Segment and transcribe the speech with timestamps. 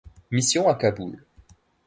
[0.31, 1.23] Mission à Kaboul.